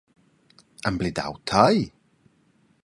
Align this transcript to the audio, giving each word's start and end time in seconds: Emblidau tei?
Emblidau 0.89 1.33
tei? 1.51 1.77